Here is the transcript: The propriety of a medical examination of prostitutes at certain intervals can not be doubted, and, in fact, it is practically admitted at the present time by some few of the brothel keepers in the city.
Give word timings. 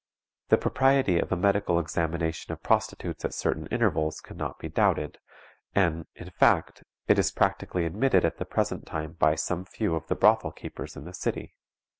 The 0.49 0.57
propriety 0.57 1.19
of 1.19 1.31
a 1.31 1.35
medical 1.35 1.77
examination 1.79 2.51
of 2.51 2.63
prostitutes 2.63 3.23
at 3.23 3.35
certain 3.35 3.67
intervals 3.67 4.19
can 4.19 4.35
not 4.35 4.57
be 4.57 4.67
doubted, 4.67 5.19
and, 5.75 6.07
in 6.15 6.31
fact, 6.31 6.83
it 7.07 7.19
is 7.19 7.29
practically 7.31 7.85
admitted 7.85 8.25
at 8.25 8.37
the 8.39 8.45
present 8.45 8.87
time 8.87 9.11
by 9.19 9.35
some 9.35 9.63
few 9.63 9.93
of 9.93 10.07
the 10.07 10.15
brothel 10.15 10.53
keepers 10.53 10.95
in 10.95 11.05
the 11.05 11.13
city. 11.13 11.53